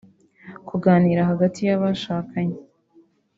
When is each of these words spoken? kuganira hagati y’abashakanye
kuganira 0.67 1.21
hagati 1.29 1.59
y’abashakanye 1.69 2.59